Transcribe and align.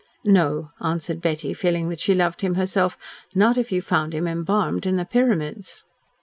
"No," 0.25 0.71
answered 0.81 1.21
Betty, 1.21 1.53
feeling 1.53 1.87
that 1.89 1.99
she 1.99 2.15
loved 2.15 2.41
him 2.41 2.55
herself, 2.55 2.97
"not 3.35 3.55
if 3.55 3.71
you 3.71 3.83
found 3.83 4.13
him 4.15 4.27
embalmed 4.27 4.87
in 4.87 4.95
the 4.95 5.05
Pyramids." 5.05 5.85